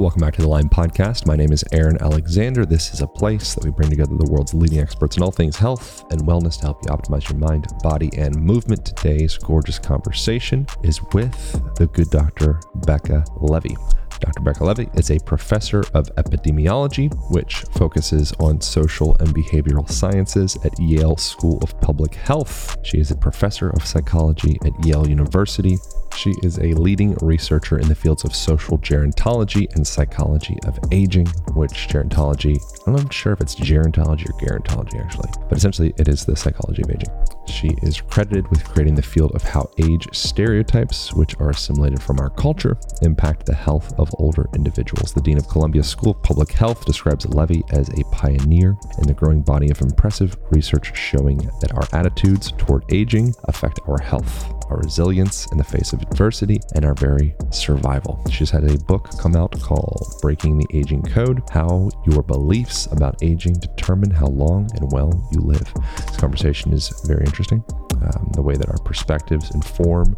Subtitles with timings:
[0.00, 1.26] Welcome back to the Align Podcast.
[1.26, 2.64] My name is Aaron Alexander.
[2.64, 5.56] This is a place that we bring together the world's leading experts in all things
[5.56, 8.86] health and wellness to help you optimize your mind, body, and movement.
[8.86, 12.60] Today's gorgeous conversation is with the good Dr.
[12.86, 13.76] Becca Levy.
[14.20, 14.40] Dr.
[14.40, 20.78] Becca Levy is a professor of epidemiology, which focuses on social and behavioral sciences at
[20.78, 22.76] Yale School of Public Health.
[22.84, 25.76] She is a professor of psychology at Yale University.
[26.16, 31.26] She is a leading researcher in the fields of social gerontology and psychology of aging,
[31.54, 36.24] which gerontology, I'm not sure if it's gerontology or gerontology actually, but essentially it is
[36.24, 37.10] the psychology of aging.
[37.46, 42.20] She is credited with creating the field of how age stereotypes, which are assimilated from
[42.20, 45.12] our culture, impact the health of older individuals.
[45.12, 49.14] The Dean of Columbia School of Public Health describes Levy as a pioneer in the
[49.14, 54.78] growing body of impressive research showing that our attitudes toward aging affect our health our
[54.78, 58.22] resilience in the face of adversity, and our very survival.
[58.30, 63.22] She's had a book come out called Breaking the Aging Code How Your Beliefs About
[63.22, 65.72] Aging Determine How Long and Well You Live.
[66.06, 67.64] This conversation is very interesting.
[68.00, 70.16] Um, the way that our perspectives inform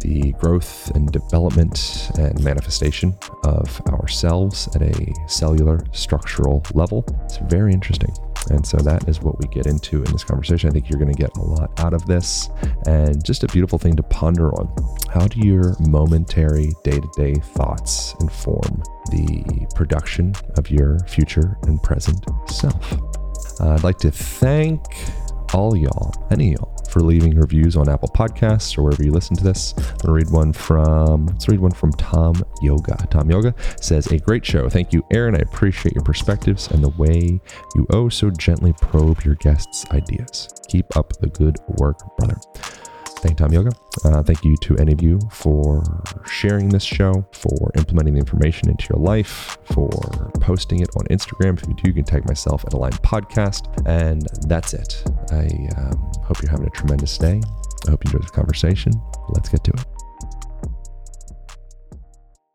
[0.00, 7.04] the growth and development and manifestation of ourselves at a cellular structural level.
[7.24, 8.14] It's very interesting.
[8.50, 10.70] And so that is what we get into in this conversation.
[10.70, 12.48] I think you're going to get a lot out of this
[12.86, 14.68] and just a beautiful thing to ponder on.
[15.12, 21.82] How do your momentary day to day thoughts inform the production of your future and
[21.82, 22.92] present self?
[23.60, 24.80] Uh, I'd like to thank
[25.54, 29.44] all y'all, any y'all, for leaving reviews on Apple Podcasts or wherever you listen to
[29.44, 29.74] this.
[29.76, 32.96] I'm gonna read one from let's read one from Tom Yoga.
[33.10, 34.68] Tom Yoga says, A great show.
[34.68, 35.34] Thank you, Aaron.
[35.34, 37.40] I appreciate your perspectives and the way
[37.74, 40.48] you oh so gently probe your guests' ideas.
[40.68, 42.36] Keep up the good work, brother.
[43.20, 43.70] Thank Tom Yoga.
[44.04, 45.82] Uh, thank you to any of you for
[46.24, 49.90] sharing this show, for implementing the information into your life, for
[50.40, 51.60] posting it on Instagram.
[51.60, 53.66] If you do, you can tag myself at Align Podcast.
[53.86, 55.02] And that's it.
[55.32, 55.48] I
[55.80, 57.40] um, hope you're having a tremendous day.
[57.86, 58.92] I hope you enjoyed the conversation.
[59.30, 59.97] Let's get to it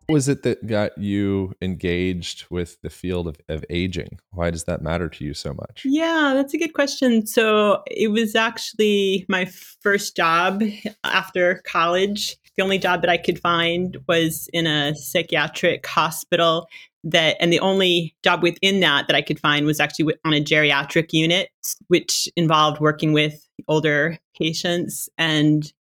[0.09, 4.19] was it that got you engaged with the field of, of aging?
[4.31, 5.83] Why does that matter to you so much?
[5.85, 7.25] Yeah, that's a good question.
[7.25, 9.45] So it was actually my
[9.81, 10.63] first job
[11.03, 12.37] after college.
[12.55, 16.67] The only job that I could find was in a psychiatric hospital
[17.03, 20.43] that and the only job within that that I could find was actually on a
[20.43, 21.49] geriatric unit
[21.87, 25.71] which involved working with older patients and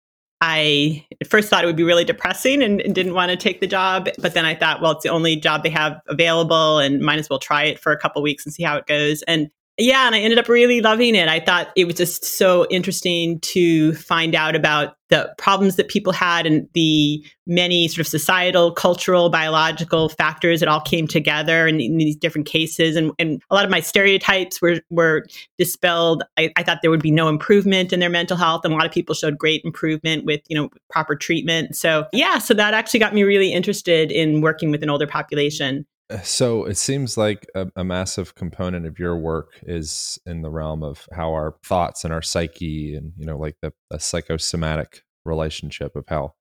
[0.45, 3.61] I at first thought it would be really depressing and, and, didn't want to take
[3.61, 4.09] the job.
[4.19, 7.31] But then I thought, well, it's the only job they have available and might as
[7.31, 9.23] well try it for a couple weeks and see how it goes.
[9.23, 11.29] And yeah, and I ended up really loving it.
[11.29, 16.13] I thought it was just so interesting to find out about the problems that people
[16.13, 21.81] had and the many sort of societal, cultural, biological factors that all came together in,
[21.81, 22.97] in these different cases.
[22.97, 25.25] And, and, a lot of my stereotypes were, were
[25.59, 26.23] dispelled.
[26.39, 28.65] I, I, thought there would be no improvement in their mental health.
[28.65, 31.77] And a lot of people showed great improvement with, you know, proper treatment.
[31.77, 35.87] So yeah, so that actually got me really interested in working with an older population.
[36.23, 40.83] So it seems like a, a, massive component of your work is in the realm
[40.83, 45.95] of how our thoughts and our psyche, and you know, like the, the psychosomatic relationship
[45.97, 46.35] of how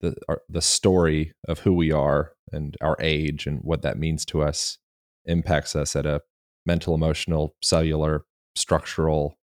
[0.00, 4.24] the our, the story of who we are and our age and what that means
[4.26, 4.78] to us
[5.24, 6.20] impacts us at a
[6.66, 8.24] mental, emotional, cellular,
[8.56, 9.36] structural,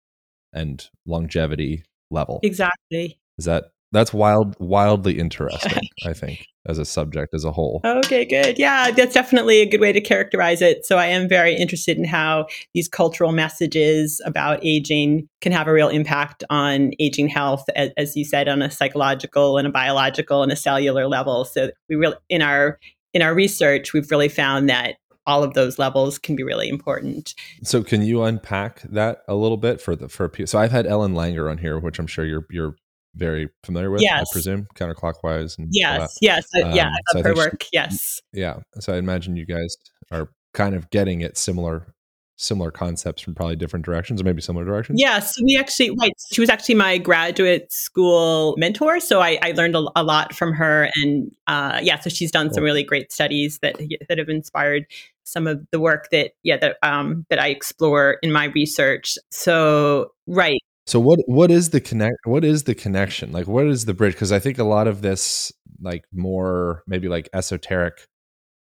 [0.54, 2.40] and longevity level.
[2.44, 3.20] Exactly.
[3.38, 5.84] Is that that's wild, wildly interesting.
[6.06, 7.82] I think as a subject as a whole.
[7.84, 8.60] Okay, good.
[8.60, 10.86] Yeah, that's definitely a good way to characterize it.
[10.86, 15.74] So I am very interested in how these cultural messages about aging can have a
[15.74, 20.44] real impact on aging health, as, as you said, on a psychological and a biological
[20.44, 21.46] and a cellular level.
[21.46, 22.80] So we really in our
[23.14, 27.36] in our research, we've really found that all of those levels can be really important.
[27.64, 31.14] So can you unpack that a little bit for the for so I've had Ellen
[31.14, 32.76] Langer on here, which I'm sure you're you're
[33.16, 34.30] very familiar with, yes.
[34.30, 35.58] I presume, counterclockwise.
[35.58, 37.64] And yes, yes, um, yeah, I love so her work.
[37.64, 38.60] She, yes, yeah.
[38.80, 39.76] So I imagine you guys
[40.12, 41.94] are kind of getting at similar
[42.42, 46.42] similar concepts from probably different directions or maybe similar directions yes we actually right she
[46.42, 50.90] was actually my graduate school mentor so i, I learned a, a, lot from her
[50.96, 52.56] and uh, yeah so she's done cool.
[52.56, 54.88] some really great studies that that have inspired
[55.24, 60.12] some of the work that yeah that um that i explore in my research so
[60.26, 63.32] right so what what is the connect what is the connection?
[63.32, 64.14] Like what is the bridge?
[64.14, 65.52] Because I think a lot of this
[65.82, 68.08] like more maybe like esoteric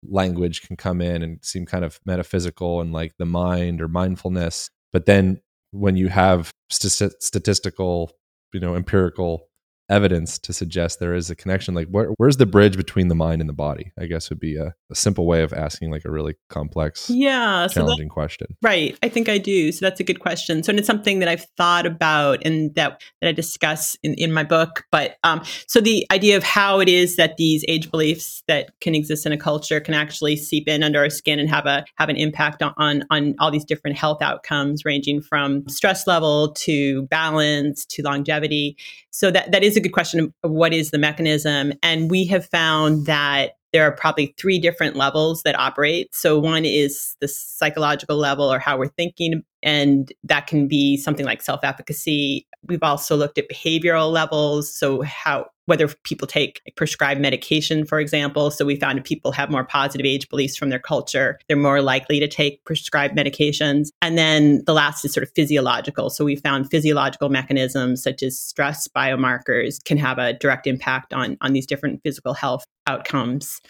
[0.08, 4.70] language can come in and seem kind of metaphysical and like the mind or mindfulness.
[4.92, 5.40] But then
[5.70, 8.12] when you have st- statistical,
[8.52, 9.47] you know, empirical
[9.88, 13.40] evidence to suggest there is a connection like where, where's the bridge between the mind
[13.40, 16.10] and the body i guess would be a, a simple way of asking like a
[16.10, 18.46] really complex yeah challenging so that, question.
[18.62, 21.28] Right i think i do so that's a good question so and it's something that
[21.28, 25.80] i've thought about and that that i discuss in, in my book but um, so
[25.80, 29.38] the idea of how it is that these age beliefs that can exist in a
[29.38, 32.74] culture can actually seep in under our skin and have a have an impact on
[32.76, 38.76] on, on all these different health outcomes ranging from stress level to balance to longevity
[39.10, 41.72] so that that is a good question of what is the mechanism.
[41.82, 46.14] And we have found that there are probably three different levels that operate.
[46.14, 51.26] So one is the psychological level or how we're thinking, and that can be something
[51.26, 52.46] like self-efficacy.
[52.66, 58.50] We've also looked at behavioral levels, so how whether people take prescribed medication, for example.
[58.50, 61.82] So we found if people have more positive age beliefs from their culture, they're more
[61.82, 63.90] likely to take prescribed medications.
[64.00, 66.08] And then the last is sort of physiological.
[66.08, 71.36] So we found physiological mechanisms such as stress biomarkers can have a direct impact on
[71.42, 73.60] on these different physical health outcomes.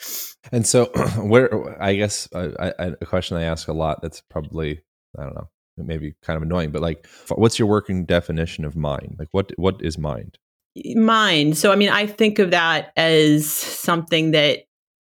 [0.52, 0.84] And so,
[1.18, 4.82] where I guess I, a question I ask a lot that's probably
[5.18, 9.16] I don't know maybe kind of annoying, but like, what's your working definition of mind?
[9.18, 10.38] Like, what what is mind?
[10.96, 11.56] Mind.
[11.56, 14.60] So, I mean, I think of that as something that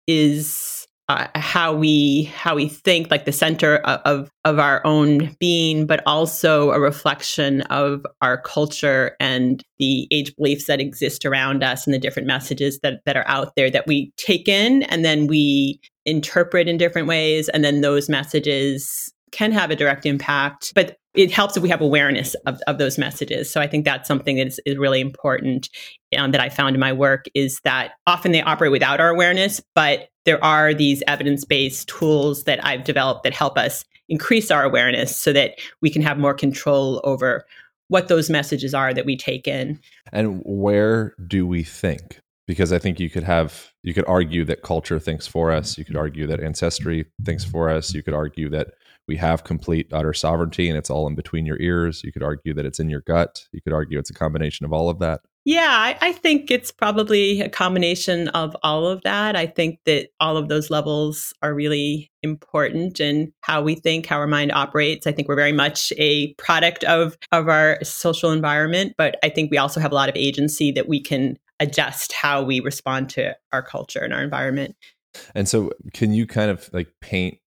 [0.08, 5.86] is uh, how we how we think, like the center of of our own being,
[5.86, 11.86] but also a reflection of our culture and the age beliefs that exist around us
[11.86, 15.28] and the different messages that that are out there that we take in and then
[15.28, 20.98] we interpret in different ways, and then those messages can have a direct impact, but
[21.14, 23.50] it helps if we have awareness of, of those messages.
[23.50, 25.70] So I think that's something that is, is really important
[26.18, 29.62] um, that I found in my work is that often they operate without our awareness,
[29.74, 34.64] but there are these evidence based tools that I've developed that help us increase our
[34.64, 35.52] awareness so that
[35.82, 37.46] we can have more control over
[37.88, 39.80] what those messages are that we take in.
[40.12, 42.20] And where do we think?
[42.48, 45.78] Because I think you could have, you could argue that culture thinks for us.
[45.78, 47.94] You could argue that ancestry thinks for us.
[47.94, 48.70] You could argue that
[49.08, 52.04] we have complete utter sovereignty and it's all in between your ears.
[52.04, 53.46] You could argue that it's in your gut.
[53.52, 55.22] You could argue it's a combination of all of that.
[55.48, 59.36] Yeah, I, I, think it's probably a combination of all of that.
[59.36, 64.18] I think that all of those levels are really important in how we think, how
[64.18, 65.06] our mind operates.
[65.06, 69.52] I think we're very much a product of of our social environment, but I think
[69.52, 73.36] we also have a lot of agency that we can adjust how we respond to
[73.54, 74.76] our culture and our environment.
[75.36, 77.38] And so, can you kind of like paint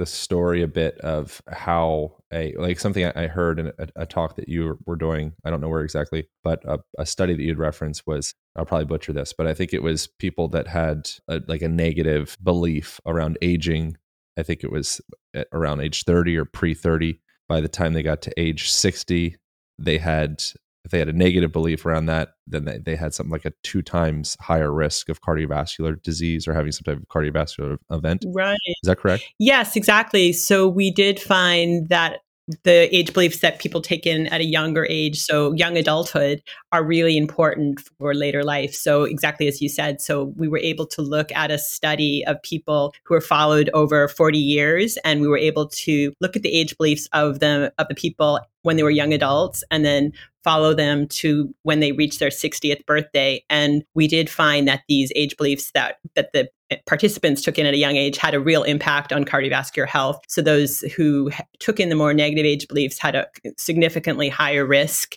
[0.00, 4.36] the story a bit of how a like something I heard in a, a talk
[4.36, 5.34] that you were doing.
[5.44, 8.86] I don't know where exactly, but a, a, study that you'd referenced was I'll probably
[8.86, 12.98] butcher this, but I think it was people that had a, like a negative belief
[13.04, 13.98] around aging.
[14.38, 15.02] I think it was
[15.34, 17.20] eh, around age 30 or pre 30.
[17.46, 19.36] By the time they got to age 60,
[19.78, 20.42] they had
[20.84, 23.52] if they had a negative belief around that, then they, they had something like a
[23.62, 28.24] two times higher risk of cardiovascular disease or having some type of cardiovascular event.
[28.28, 28.58] Right.
[28.66, 29.24] Is that correct?
[29.38, 30.32] Yes, exactly.
[30.32, 32.20] So we did find that
[32.64, 36.42] the age beliefs that people take in at a younger age, so young adulthood,
[36.72, 38.74] are really important for later life.
[38.74, 42.42] So, exactly as you said, so we were able to look at a study of
[42.42, 46.52] people who were followed over 40 years, and we were able to look at the
[46.52, 50.12] age beliefs of the of the people when they were young adults, and then
[50.44, 53.44] follow them to when they reach their 60th birthday.
[53.50, 56.48] And we did find that these age beliefs that that the
[56.86, 60.20] participants took in at a young age had a real impact on cardiovascular health.
[60.28, 65.16] So those who took in the more negative age beliefs had a significantly higher risk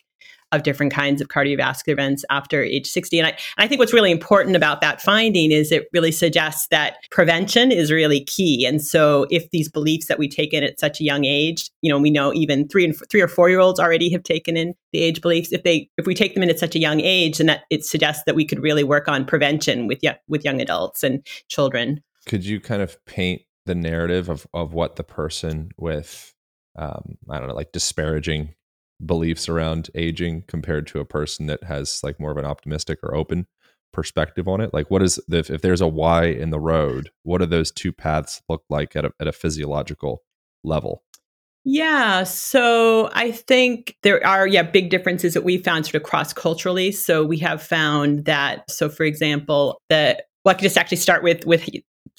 [0.53, 3.19] of different kinds of cardiovascular events after age 60.
[3.19, 6.67] And I, and I think what's really important about that finding is it really suggests
[6.67, 8.65] that prevention is really key.
[8.65, 11.89] And so if these beliefs that we take in at such a young age, you
[11.89, 14.73] know, we know even three and three or four year olds already have taken in
[14.91, 15.51] the age beliefs.
[15.51, 17.83] If they if we take them in at such a young age, then that it
[17.83, 22.01] suggests that we could really work on prevention with with young adults and children.
[22.25, 26.33] Could you kind of paint the narrative of, of what the person with
[26.75, 28.55] um, I don't know, like disparaging
[29.05, 33.15] beliefs around aging compared to a person that has like more of an optimistic or
[33.15, 33.47] open
[33.91, 37.45] perspective on it like what is if, if there's why in the road what do
[37.45, 40.23] those two paths look like at a, at a physiological
[40.63, 41.03] level
[41.65, 46.33] yeah, so I think there are yeah big differences that we found sort of cross
[46.33, 46.91] culturally.
[46.91, 51.23] So we have found that so for example, that well, I could just actually start
[51.23, 51.69] with with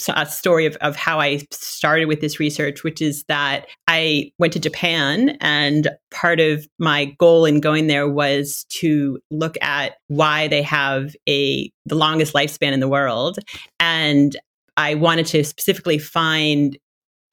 [0.08, 4.52] a story of, of how I started with this research, which is that I went
[4.54, 10.48] to Japan and part of my goal in going there was to look at why
[10.48, 13.38] they have a the longest lifespan in the world.
[13.78, 14.36] And
[14.76, 16.76] I wanted to specifically find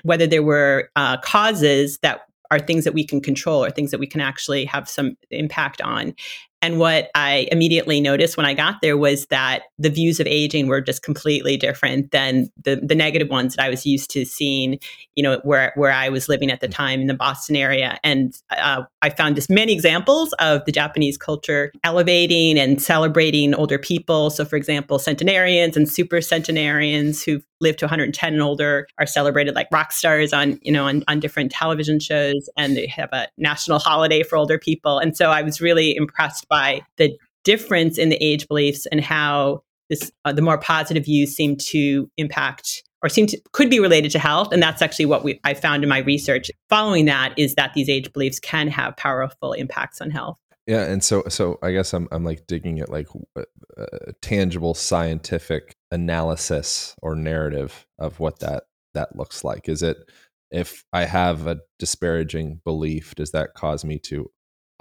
[0.04, 4.00] whether there were uh, causes that are things that we can control or things that
[4.00, 6.14] we can actually have some impact on.
[6.62, 10.68] And what I immediately noticed when I got there was that the views of aging
[10.68, 14.80] were just completely different than the, the negative ones that I was used to seeing,
[15.16, 18.00] you know, where, where I was living at the time in the Boston area.
[18.04, 23.80] And uh, I found just many examples of the Japanese culture elevating and celebrating older
[23.80, 24.30] people.
[24.30, 29.56] So, for example, centenarians and super centenarians who've lived to 110 and older are celebrated
[29.56, 32.50] like rock stars on, you know, on, on different television shows.
[32.58, 34.98] And they have a national holiday for older people.
[34.98, 39.64] And so I was really impressed by the difference in the age beliefs and how
[39.90, 44.12] this uh, the more positive views seem to impact or seem to could be related
[44.12, 44.52] to health.
[44.52, 46.52] And that's actually what we I found in my research.
[46.70, 50.38] Following that is that these age beliefs can have powerful impacts on health.
[50.68, 53.44] Yeah and so so I guess I'm I'm like digging at like a,
[53.78, 59.68] a tangible scientific analysis or narrative of what that that looks like.
[59.68, 59.98] Is it
[60.52, 64.30] if I have a disparaging belief does that cause me to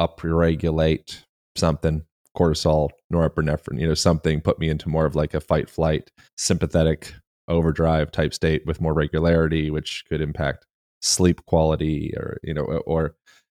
[0.00, 1.25] upregulate
[1.61, 2.02] something,
[2.37, 7.14] cortisol, norepinephrine, you know, something put me into more of like a fight flight, sympathetic
[7.49, 10.67] overdrive type state with more regularity, which could impact
[11.00, 13.14] sleep quality or, you know, or,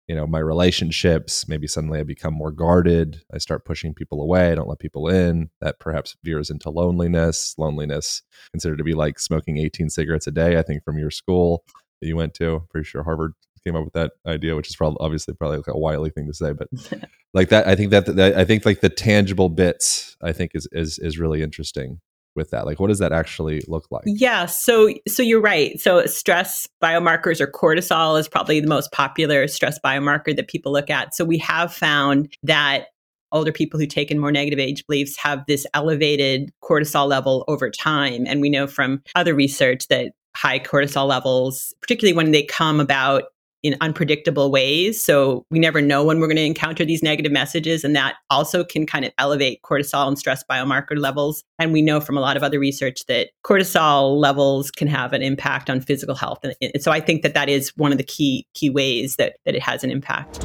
[0.08, 1.48] you know, my relationships.
[1.48, 3.22] Maybe suddenly I become more guarded.
[3.34, 4.52] I start pushing people away.
[4.52, 5.50] I don't let people in.
[5.60, 7.56] That perhaps veers into loneliness.
[7.58, 11.64] Loneliness considered to be like smoking 18 cigarettes a day, I think, from your school
[12.02, 12.64] that you went to.
[12.70, 13.34] Pretty sure Harvard
[13.66, 16.34] came up with that idea, which is probably obviously probably like a wily thing to
[16.34, 16.68] say, but
[17.34, 20.68] like that, I think that, that I think like the tangible bits, I think is
[20.72, 22.00] is is really interesting
[22.36, 22.66] with that.
[22.66, 24.04] Like what does that actually look like?
[24.06, 25.80] Yeah so so you're right.
[25.80, 30.90] So stress biomarkers or cortisol is probably the most popular stress biomarker that people look
[30.90, 31.14] at.
[31.14, 32.88] So we have found that
[33.34, 37.70] older people who take in more negative age beliefs have this elevated cortisol level over
[37.70, 38.26] time.
[38.28, 43.24] And we know from other research that high cortisol levels particularly when they come about
[43.64, 45.02] in unpredictable ways.
[45.04, 47.84] So we never know when we're going to encounter these negative messages.
[47.84, 51.44] And that also can kind of elevate cortisol and stress biomarker levels.
[51.60, 55.22] And we know from a lot of other research that cortisol levels can have an
[55.22, 56.40] impact on physical health.
[56.44, 59.56] And so I think that that is one of the key, key ways that, that
[59.56, 60.44] it has an impact.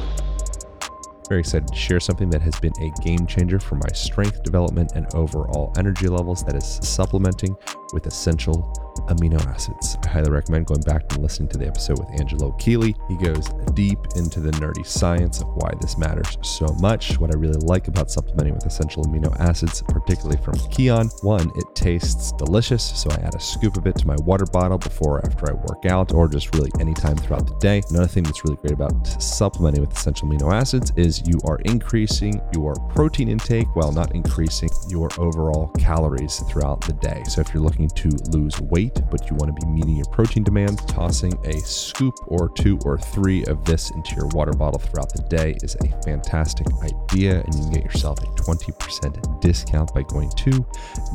[1.29, 4.93] Very excited to share something that has been a game changer for my strength development
[4.95, 7.57] and overall energy levels that is supplementing
[7.93, 8.73] with essential
[9.09, 9.97] amino acids.
[10.05, 12.95] I highly recommend going back and listening to the episode with Angelo Keely.
[13.09, 17.19] He goes deep into the nerdy science of why this matters so much.
[17.19, 21.65] What I really like about supplementing with essential amino acids, particularly from Kion, one, it
[21.75, 25.27] tastes delicious, so I add a scoop of it to my water bottle before or
[25.27, 27.83] after I work out, or just really anytime throughout the day.
[27.91, 32.41] Another thing that's really great about supplementing with essential amino acids is you are increasing
[32.53, 37.23] your protein intake while not increasing your overall calories throughout the day.
[37.29, 40.43] So if you're looking to lose weight, but you want to be meeting your protein
[40.43, 45.13] demands, tossing a scoop or two or three of this into your water bottle throughout
[45.13, 47.41] the day is a fantastic idea.
[47.41, 50.51] And you can get yourself a 20% discount by going to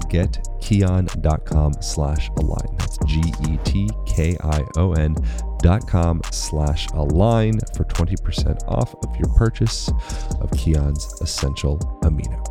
[0.10, 2.78] getkion.com slash align.
[2.78, 3.56] That's G-E-T-K-I-O-N
[5.62, 9.90] dot com slash align for 20% off of your purchase
[10.40, 12.51] of Kion's essential amino.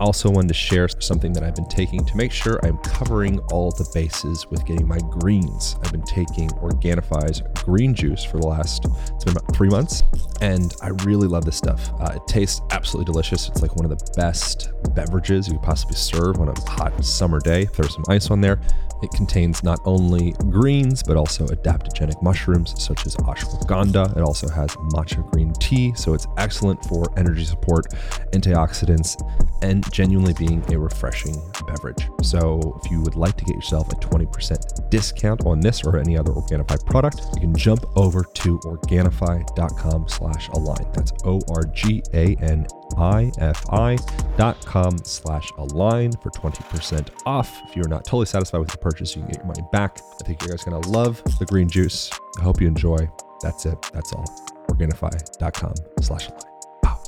[0.00, 3.38] I also wanted to share something that I've been taking to make sure I'm covering
[3.52, 5.76] all the bases with getting my greens.
[5.84, 8.84] I've been taking Organifi's green juice for the last,
[9.14, 10.02] it's been about three months,
[10.40, 11.90] and I really love this stuff.
[12.00, 13.48] Uh, it tastes absolutely delicious.
[13.48, 17.38] It's like one of the best beverages you could possibly serve on a hot summer
[17.38, 17.66] day.
[17.66, 18.60] Throw some ice on there.
[19.02, 24.16] It contains not only greens, but also adaptogenic mushrooms such as ashwagandha.
[24.16, 27.86] It also has matcha green tea, so it's excellent for energy support,
[28.32, 29.16] antioxidants,
[29.62, 31.36] and genuinely being a refreshing
[31.66, 32.08] beverage.
[32.22, 36.18] So if you would like to get yourself a 20% discount on this or any
[36.18, 40.86] other Organifi product, you can jump over to Organifi.com slash align.
[40.94, 47.60] That's O-R-G-A-N ifi.com slash align for 20% off.
[47.68, 50.00] If you're not totally satisfied with the purchase, you can get your money back.
[50.20, 52.10] I think you guys are going to love the green juice.
[52.38, 52.98] I hope you enjoy.
[53.42, 53.80] That's it.
[53.92, 54.24] That's all.
[54.68, 56.42] Organifi.com slash align.
[56.82, 57.02] Wow.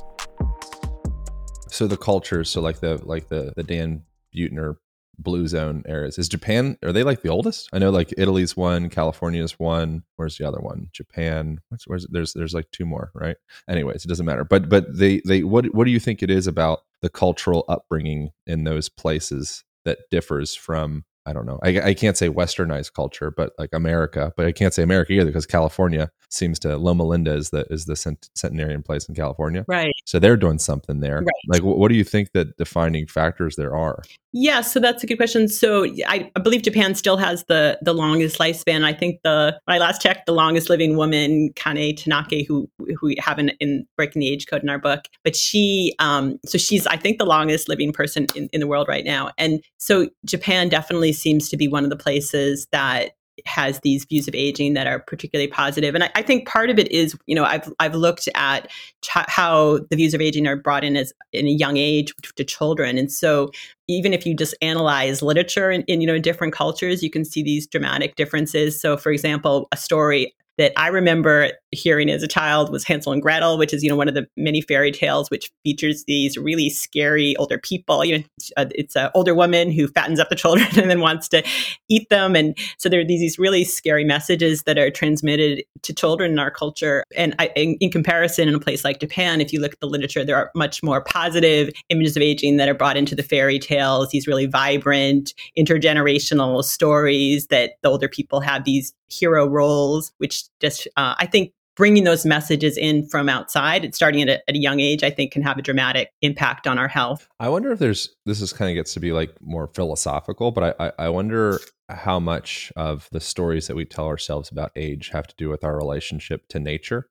[1.67, 4.03] So the cultures, so like the like the the Dan
[4.35, 4.77] Buettner
[5.17, 6.17] blue zone areas.
[6.17, 7.69] Is Japan are they like the oldest?
[7.73, 10.03] I know like Italy's one, California's one.
[10.15, 10.89] Where's the other one?
[10.91, 11.59] Japan.
[11.69, 13.37] What's where's there's there's like two more, right?
[13.69, 14.43] Anyways, it doesn't matter.
[14.43, 18.31] But but they they what what do you think it is about the cultural upbringing
[18.47, 21.59] in those places that differs from I don't know.
[21.63, 24.33] I, I can't say westernized culture, but like America.
[24.35, 27.85] But I can't say America either because California seems to Loma Linda is the is
[27.85, 27.95] the
[28.35, 29.93] centenarian place in California, right?
[30.05, 31.19] So they're doing something there.
[31.19, 31.27] Right.
[31.47, 34.03] Like, what do you think that defining factors there are?
[34.35, 35.47] Yeah, so that's a good question.
[35.47, 38.83] So I, I, believe Japan still has the the longest lifespan.
[38.83, 43.07] I think the when I last checked, the longest living woman, Kane Tanaka, who who
[43.07, 46.57] we have in, in breaking the age code in our book, but she um so
[46.57, 49.29] she's I think the longest living person in, in the world right now.
[49.37, 53.11] And so Japan definitely seems to be one of the places that
[53.45, 55.95] has these views of aging that are particularly positive.
[55.95, 58.69] And I, I, think part of it is, you know, I've I've looked at
[59.01, 62.43] ch- how the views of aging are brought in as in a young age to
[62.43, 63.49] children, and so
[63.87, 67.43] even if you just analyze literature in, in you know different cultures, you can see
[67.43, 68.79] these dramatic differences.
[68.79, 73.21] So, for example, a story that I remember hearing as a child was Hansel and
[73.21, 76.69] Gretel, which is you know one of the many fairy tales which features these really
[76.69, 78.05] scary older people.
[78.05, 78.23] You know,
[78.57, 81.43] uh, it's an older woman who fattens up the children and then wants to
[81.89, 85.93] eat them, and so there are these, these really scary messages that are transmitted to
[85.93, 87.03] children in our culture.
[87.15, 89.87] And I, in, in, comparison, in a place like Japan, if you look at the
[89.87, 93.59] literature, there are much more positive images of aging that are brought into the fairy
[93.59, 94.09] tales.
[94.09, 100.87] These really vibrant intergenerational stories that the older people have these hero roles, which just
[100.97, 104.59] uh, I think bringing those messages in from outside and starting at a, at a,
[104.59, 107.27] young age, I think can have a dramatic impact on our health.
[107.39, 110.75] I wonder if there's, this is kind of gets to be like more philosophical, but
[110.79, 115.09] I, I, I wonder how much of the stories that we tell ourselves about age
[115.09, 117.09] have to do with our relationship to nature.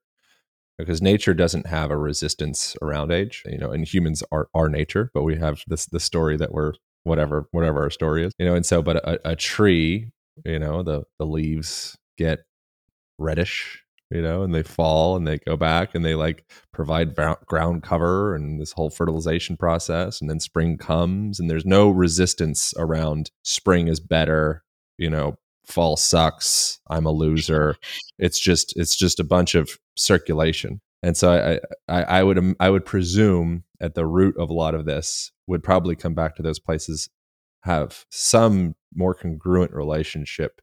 [0.79, 5.11] Because nature doesn't have a resistance around age, you know, and humans are, are nature,
[5.13, 8.55] but we have this the story that we're whatever whatever our story is, you know,
[8.55, 10.09] and so but a, a tree,
[10.43, 12.39] you know, the the leaves get
[13.19, 13.82] reddish
[14.13, 17.15] you know, and they fall and they go back and they like provide
[17.47, 20.21] ground cover and this whole fertilization process.
[20.21, 24.63] And then spring comes and there's no resistance around spring is better,
[24.99, 27.75] you know, fall sucks, I'm a loser.
[28.19, 30.79] It's just, it's just a bunch of circulation.
[31.01, 34.75] And so I, I, I would, I would presume at the root of a lot
[34.75, 37.09] of this would probably come back to those places
[37.61, 40.61] have some more congruent relationship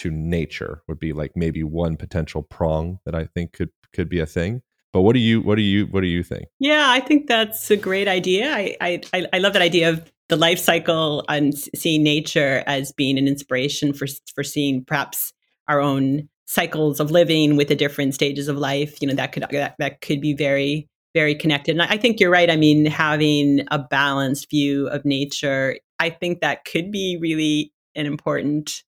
[0.00, 4.20] to nature would be like maybe one potential prong that I think could could be
[4.20, 4.62] a thing.
[4.92, 6.46] But what do you what do you what do you think?
[6.58, 8.52] Yeah, I think that's a great idea.
[8.52, 13.18] I I I love that idea of the life cycle and seeing nature as being
[13.18, 15.32] an inspiration for for seeing perhaps
[15.68, 19.00] our own cycles of living with the different stages of life.
[19.00, 21.72] You know, that could that, that could be very very connected.
[21.72, 22.50] And I think you're right.
[22.50, 28.06] I mean, having a balanced view of nature, I think that could be really an
[28.06, 28.82] important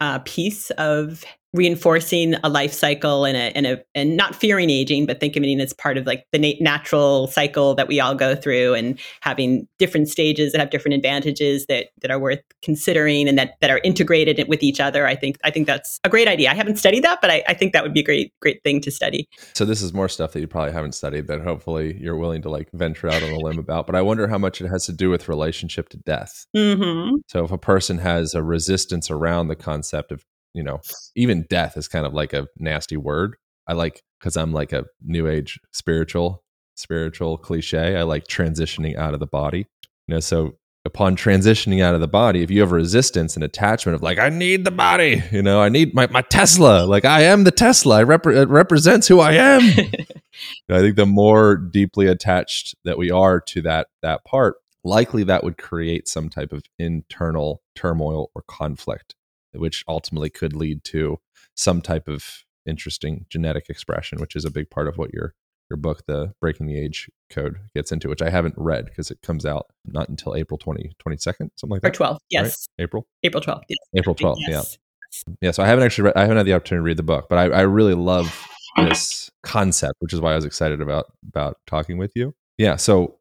[0.00, 5.06] uh, piece of reinforcing a life cycle and a, and a and not fearing aging
[5.06, 8.14] but thinking of it as part of like the na- natural cycle that we all
[8.14, 13.26] go through and having different stages that have different advantages that that are worth considering
[13.26, 15.06] and that that are integrated with each other.
[15.06, 16.50] I think i think that's a great idea.
[16.50, 18.82] I haven't studied that but i, I think that would be a great great thing
[18.82, 19.26] to study.
[19.54, 22.50] So this is more stuff that you probably haven't studied that hopefully you're willing to
[22.50, 24.92] like venture out on a limb about but i wonder how much it has to
[24.92, 26.46] do with relationship to death.
[26.54, 27.16] Mm-hmm.
[27.28, 30.80] so if a person has a resistance around the concept of you know,
[31.14, 33.36] even death is kind of like a nasty word.
[33.66, 36.42] I like because I'm like a new age spiritual
[36.74, 37.96] spiritual cliche.
[37.96, 39.66] I like transitioning out of the body.
[40.06, 43.94] You know, so upon transitioning out of the body, if you have resistance and attachment
[43.94, 47.22] of like, I need the body, you know, I need my, my Tesla, like I
[47.22, 49.62] am the Tesla, I rep- it represents who I am.
[50.70, 55.44] I think the more deeply attached that we are to that that part, likely that
[55.44, 59.14] would create some type of internal turmoil or conflict
[59.52, 61.18] which ultimately could lead to
[61.54, 65.34] some type of interesting genetic expression, which is a big part of what your
[65.70, 69.20] your book, the Breaking the Age Code, gets into, which I haven't read because it
[69.22, 72.00] comes out not until April 20, 22nd, something like that.
[72.00, 72.68] Or 12th, yes.
[72.78, 72.84] Right?
[72.84, 73.06] April?
[73.22, 73.78] April 12th, yes.
[73.94, 74.48] April 12th, yes.
[74.48, 75.34] yeah.
[75.40, 77.28] Yeah, so I haven't actually read, I haven't had the opportunity to read the book,
[77.28, 81.58] but I, I really love this concept, which is why I was excited about about
[81.66, 82.34] talking with you.
[82.58, 83.16] Yeah, so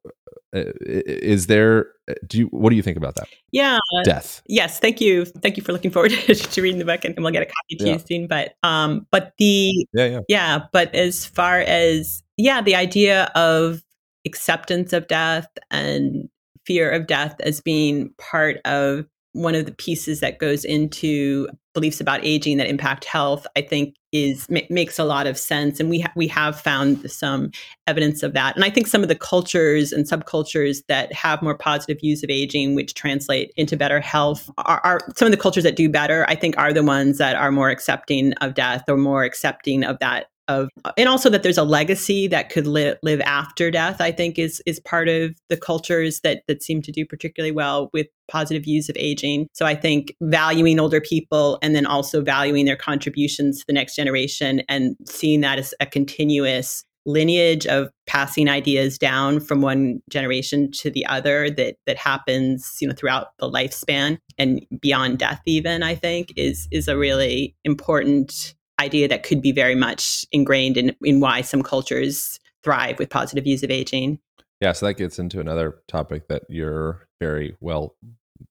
[0.53, 3.27] is there uh, do you what do you think about that?
[3.51, 4.41] Yeah death.
[4.47, 7.43] yes thank you thank you for looking forward to reading the book and we'll get
[7.43, 7.93] a copy to yeah.
[7.93, 10.19] you soon but um but the yeah yeah.
[10.27, 13.81] Yeah but as far as yeah the idea of
[14.25, 16.29] acceptance of death and
[16.65, 21.47] fear of death as being part of one of the pieces that goes into
[21.77, 25.79] beliefs about aging that impact health, I think is m- makes a lot of sense,
[25.79, 27.51] and we ha- we have found some
[27.85, 28.55] evidence of that.
[28.55, 32.31] And I think some of the cultures and subcultures that have more positive views of
[32.31, 36.25] aging, which translate into better health, are, are some of the cultures that do better.
[36.27, 39.99] I think are the ones that are more accepting of death or more accepting of
[39.99, 44.01] that of uh, and also that there's a legacy that could li- live after death
[44.01, 47.89] i think is is part of the cultures that that seem to do particularly well
[47.93, 49.47] with positive views of aging.
[49.53, 53.95] So i think valuing older people and then also valuing their contributions to the next
[53.95, 60.69] generation and seeing that as a continuous lineage of passing ideas down from one generation
[60.71, 65.83] to the other that that happens you know throughout the lifespan and beyond death even
[65.83, 70.95] i think is is a really important idea that could be very much ingrained in
[71.03, 74.19] in why some cultures thrive with positive views of aging
[74.61, 77.95] yeah so that gets into another topic that you're very well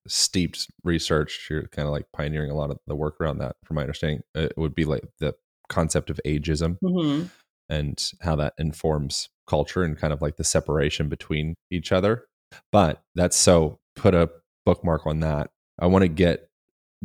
[0.09, 3.77] steeped research you're kind of like pioneering a lot of the work around that from
[3.77, 5.35] my understanding it would be like the
[5.69, 7.27] concept of ageism mm-hmm.
[7.69, 12.25] and how that informs culture and kind of like the separation between each other.
[12.73, 14.31] But that's so put a
[14.65, 15.51] bookmark on that.
[15.79, 16.49] I want to get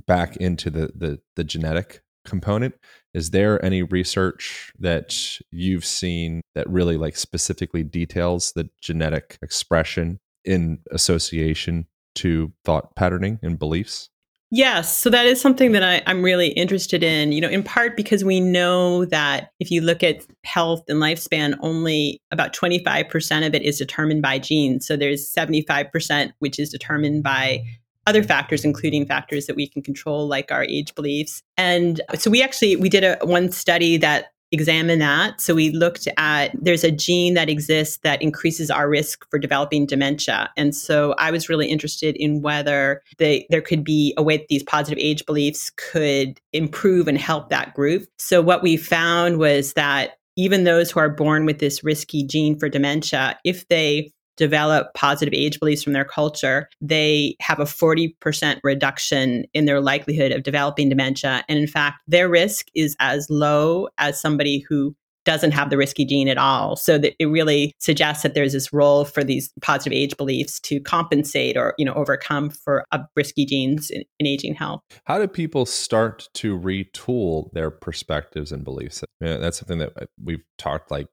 [0.07, 2.75] back into the the, the genetic component.
[3.13, 10.19] Is there any research that you've seen that really like specifically details the genetic expression
[10.45, 14.09] in association to thought patterning and beliefs?
[14.53, 14.97] Yes.
[14.97, 18.25] So that is something that I, am really interested in, you know, in part because
[18.25, 23.61] we know that if you look at health and lifespan, only about 25% of it
[23.61, 24.85] is determined by genes.
[24.85, 27.63] So there's 75%, which is determined by
[28.07, 32.41] other factors including factors that we can control like our age beliefs and so we
[32.41, 35.39] actually we did a one study that examine that.
[35.39, 39.85] So we looked at there's a gene that exists that increases our risk for developing
[39.85, 40.49] dementia.
[40.57, 44.49] And so I was really interested in whether they, there could be a way that
[44.49, 48.07] these positive age beliefs could improve and help that group.
[48.17, 52.57] So what we found was that even those who are born with this risky gene
[52.57, 58.59] for dementia, if they develop positive age beliefs from their culture, they have a 40%
[58.63, 61.43] reduction in their likelihood of developing dementia.
[61.47, 66.05] And in fact, their risk is as low as somebody who doesn't have the risky
[66.05, 66.75] gene at all.
[66.75, 70.79] So that it really suggests that there's this role for these positive age beliefs to
[70.79, 74.81] compensate or, you know, overcome for uh, risky genes in, in, aging health.
[75.05, 79.03] How do people start to retool their perspectives and beliefs?
[79.19, 81.05] That's something that uh, we've talked like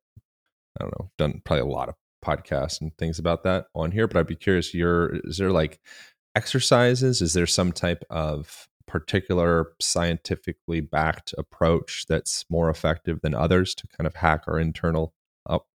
[0.81, 4.07] I don't know, done probably a lot of podcasts and things about that on here,
[4.07, 4.75] but I'd be curious.
[4.75, 5.81] Your is there like
[6.35, 7.23] exercises?
[7.23, 13.87] Is there some type of particular scientifically backed approach that's more effective than others to
[13.97, 15.13] kind of hack our internal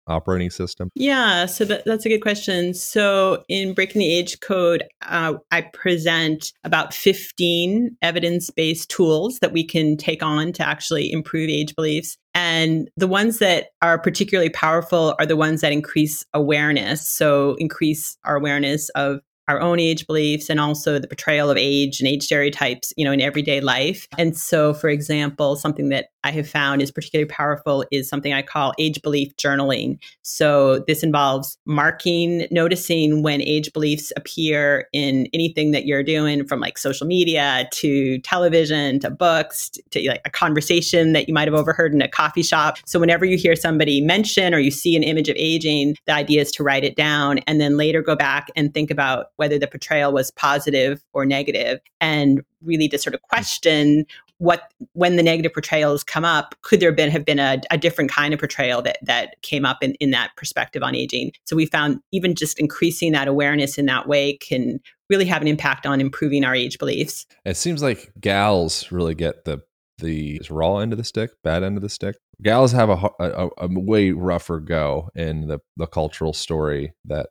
[0.10, 0.90] operating system?
[0.96, 2.74] Yeah, so that, that's a good question.
[2.74, 9.52] So in Breaking the Age Code, uh, I present about 15 evidence based tools that
[9.52, 12.18] we can take on to actually improve age beliefs.
[12.36, 17.08] And the ones that are particularly powerful are the ones that increase awareness.
[17.08, 19.20] So, increase our awareness of
[19.50, 23.12] our own age beliefs and also the portrayal of age and age stereotypes, you know,
[23.12, 24.08] in everyday life.
[24.18, 28.42] And so, for example, something that I have found is particularly powerful is something I
[28.42, 30.00] call age belief journaling.
[30.22, 36.60] So this involves marking, noticing when age beliefs appear in anything that you're doing from
[36.60, 41.56] like social media to television to books to, like a conversation that you might have
[41.56, 42.78] overheard in a coffee shop.
[42.86, 46.42] So whenever you hear somebody mention or you see an image of aging, the idea
[46.42, 49.68] is to write it down and then later go back and think about whether the
[49.68, 54.06] portrayal was positive or negative and really to sort of question
[54.40, 57.78] what when the negative portrayals come up could there have been have been a, a,
[57.78, 61.32] different kind of portrayal that that came up in, in that perspective on aging?
[61.46, 65.48] So we found even just increasing that awareness in that way can really have an
[65.48, 67.26] impact on improving our age beliefs.
[67.46, 69.62] It seems like gals really get the
[69.98, 72.16] the raw end of the stick bad end of the stick.
[72.42, 77.28] Gals have a, a, a way rougher go in the, the cultural story that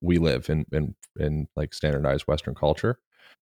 [0.00, 2.98] we live in in in like standardized western culture.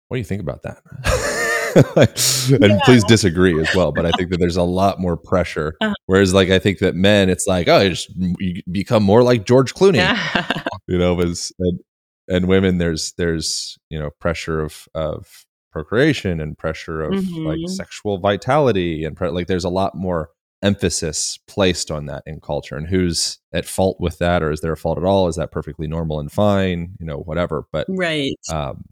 [0.08, 0.82] What do you think about that
[1.96, 2.80] and yeah.
[2.86, 3.92] please disagree as well.
[3.92, 5.76] But I think that there's a lot more pressure.
[5.82, 5.94] Uh-huh.
[6.06, 8.10] Whereas, like, I think that men, it's like, oh, you just
[8.40, 10.64] you become more like George Clooney, yeah.
[10.88, 11.20] you know.
[11.20, 11.80] As and,
[12.28, 17.48] and women, there's there's you know pressure of of procreation and pressure of mm-hmm.
[17.48, 20.30] like sexual vitality and pre- like there's a lot more
[20.62, 24.72] emphasis placed on that in culture and who's at fault with that or is there
[24.72, 28.38] a fault at all is that perfectly normal and fine you know whatever but right
[28.50, 28.86] um,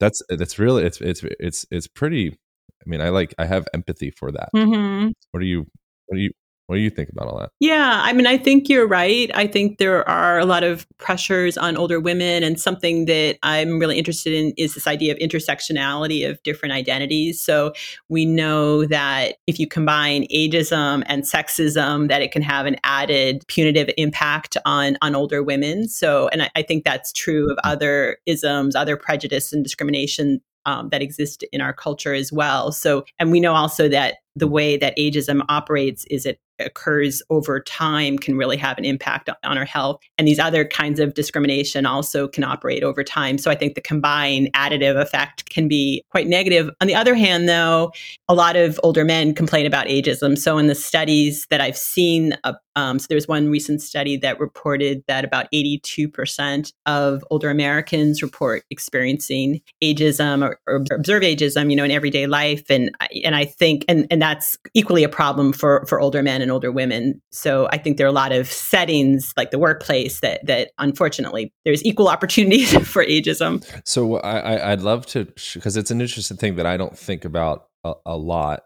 [0.00, 4.10] that's that's really it's it's it's it's pretty i mean i like i have empathy
[4.10, 5.10] for that mm-hmm.
[5.30, 5.66] what do you
[6.06, 6.30] what do you
[6.70, 7.50] what do you think about all that?
[7.58, 9.28] Yeah, I mean, I think you're right.
[9.34, 13.80] I think there are a lot of pressures on older women, and something that I'm
[13.80, 17.40] really interested in is this idea of intersectionality of different identities.
[17.40, 17.72] So
[18.08, 23.44] we know that if you combine ageism and sexism, that it can have an added
[23.48, 25.88] punitive impact on on older women.
[25.88, 27.68] So, and I, I think that's true of mm-hmm.
[27.68, 32.70] other isms, other prejudice and discrimination um, that exist in our culture as well.
[32.70, 37.60] So, and we know also that the way that ageism operates is it occurs over
[37.60, 40.00] time can really have an impact on our health.
[40.18, 43.38] And these other kinds of discrimination also can operate over time.
[43.38, 46.70] So I think the combined additive effect can be quite negative.
[46.80, 47.92] On the other hand, though,
[48.28, 50.38] a lot of older men complain about ageism.
[50.38, 54.38] So in the studies that I've seen, uh, um, so there's one recent study that
[54.38, 61.76] reported that about 82% of older Americans report experiencing ageism or, or observe ageism, you
[61.76, 62.70] know, in everyday life.
[62.70, 62.90] And
[63.24, 66.72] and I think and and that's equally a problem for for older men and older
[66.72, 67.20] women.
[67.30, 71.52] So I think there are a lot of settings like the workplace that that unfortunately
[71.64, 73.64] there's equal opportunities for ageism.
[73.84, 77.68] So I, I'd love to because it's an interesting thing that I don't think about
[77.84, 78.62] a, a lot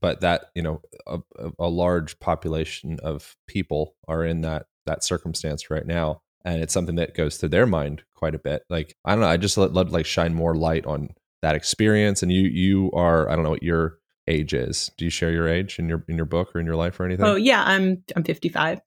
[0.00, 1.20] but that you know a,
[1.58, 6.96] a, large population of people are in that that circumstance right now and it's something
[6.96, 9.72] that goes through their mind quite a bit like i don't know i just let
[9.90, 11.08] like shine more light on
[11.42, 14.90] that experience and you you are i don't know what your age is.
[14.96, 17.04] Do you share your age in your in your book or in your life or
[17.04, 17.24] anything?
[17.24, 18.80] Oh yeah i'm i'm 55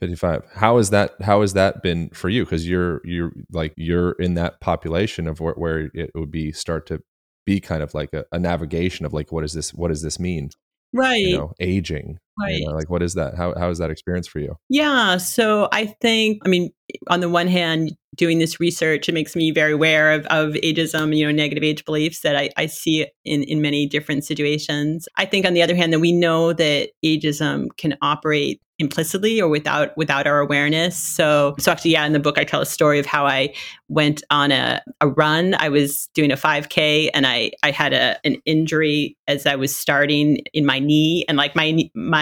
[0.00, 2.44] 55 how is that how has that been for you?
[2.44, 6.86] Because you're you're like you're in that population of where, where it would be start
[6.86, 7.00] to
[7.46, 10.18] be kind of like a, a navigation of like what is this what does this
[10.18, 10.50] mean?
[10.92, 11.20] Right.
[11.20, 14.26] you know aging right you know, like what is that how, how is that experience
[14.26, 16.70] for you yeah so i think i mean
[17.08, 21.16] on the one hand doing this research it makes me very aware of, of ageism
[21.16, 25.24] you know negative age beliefs that I, I see in, in many different situations i
[25.24, 29.96] think on the other hand that we know that ageism can operate implicitly or without
[29.96, 30.98] without our awareness.
[30.98, 33.54] So so actually yeah, in the book I tell a story of how I
[33.88, 35.54] went on a, a run.
[35.58, 39.74] I was doing a 5K and I I had a an injury as I was
[39.74, 42.21] starting in my knee and like my my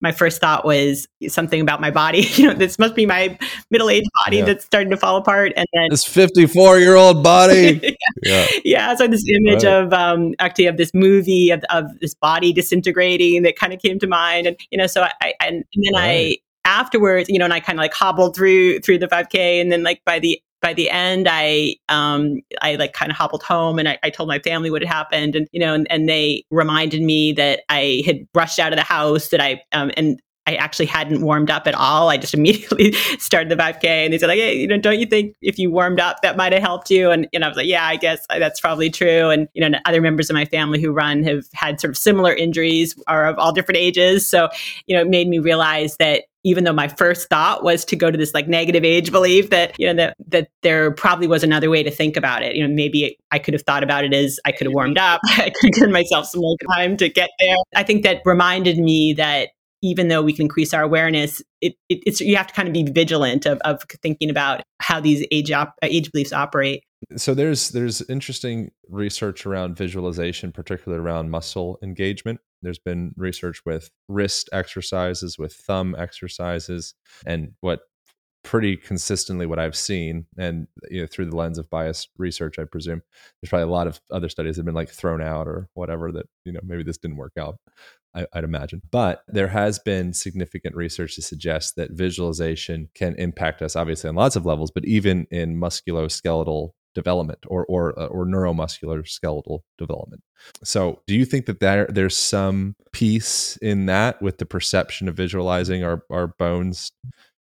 [0.00, 2.20] my first thought was something about my body.
[2.34, 3.38] you know, this must be my
[3.70, 4.44] middle-aged body yeah.
[4.44, 7.96] that's starting to fall apart and then this 54-year-old body.
[8.22, 8.46] yeah.
[8.64, 8.94] yeah.
[8.94, 9.72] So this image right.
[9.72, 13.98] of um actually of this movie of, of this body disintegrating that kind of came
[13.98, 16.00] to mind and you know so I, I and then right.
[16.02, 19.72] I afterwards, you know, and I kind of like hobbled through through the 5K, and
[19.72, 23.78] then like by the by the end, I um I like kind of hobbled home,
[23.78, 26.44] and I, I told my family what had happened, and you know, and, and they
[26.50, 30.56] reminded me that I had rushed out of the house, that I um and I
[30.56, 32.08] actually hadn't warmed up at all.
[32.08, 35.06] I just immediately started the 5K and they said like, hey, you know, don't you
[35.06, 37.10] think if you warmed up that might have helped you?
[37.10, 39.30] And, you know, I was like, yeah, I guess that's probably true.
[39.30, 42.34] And, you know, other members of my family who run have had sort of similar
[42.34, 44.28] injuries are of all different ages.
[44.28, 44.48] So,
[44.86, 48.10] you know, it made me realize that even though my first thought was to go
[48.10, 51.70] to this like negative age belief that you know that that there probably was another
[51.70, 54.40] way to think about it you know maybe i could have thought about it as
[54.44, 57.30] i could have warmed up i could have given myself some more time to get
[57.38, 59.48] there i think that reminded me that
[59.82, 62.74] even though we can increase our awareness, it, it, it's you have to kind of
[62.74, 66.82] be vigilant of, of thinking about how these age op, uh, age beliefs operate.
[67.16, 72.40] So there's there's interesting research around visualization, particularly around muscle engagement.
[72.62, 76.94] There's been research with wrist exercises, with thumb exercises,
[77.26, 77.80] and what
[78.42, 82.64] pretty consistently what I've seen, and you know, through the lens of biased research, I
[82.64, 83.02] presume
[83.40, 86.10] there's probably a lot of other studies that have been like thrown out or whatever
[86.12, 87.56] that you know maybe this didn't work out.
[88.14, 88.82] I, would imagine.
[88.90, 94.16] But there has been significant research to suggest that visualization can impact us, obviously, on
[94.16, 100.22] lots of levels, but even in musculoskeletal development or or uh, or neuromuscular skeletal development.
[100.64, 105.16] So, do you think that there there's some piece in that with the perception of
[105.16, 106.92] visualizing our our bones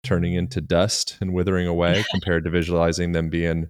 [0.03, 3.69] turning into dust and withering away compared to visualizing them being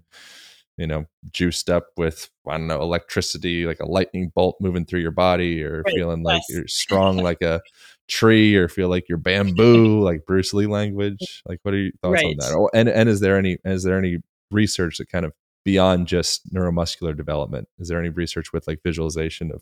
[0.77, 5.01] you know, juiced up with I don't know electricity, like a lightning bolt moving through
[5.01, 5.93] your body, or right.
[5.93, 6.57] feeling like yes.
[6.57, 7.61] you're strong like a
[8.07, 11.43] tree, or feel like you're bamboo, like Bruce Lee language.
[11.45, 12.25] Like, what are your thoughts right.
[12.25, 12.55] on that?
[12.55, 14.17] Oh, and and is there any is there any
[14.49, 15.33] research that kind of
[15.63, 17.67] beyond just neuromuscular development?
[17.79, 19.61] Is there any research with like visualization of